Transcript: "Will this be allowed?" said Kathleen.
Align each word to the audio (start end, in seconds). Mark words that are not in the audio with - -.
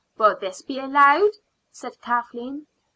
"Will 0.17 0.35
this 0.35 0.63
be 0.63 0.79
allowed?" 0.79 1.33
said 1.71 2.01
Kathleen. 2.01 2.65